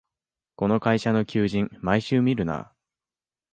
[0.55, 2.73] この会社の求人、毎週見るな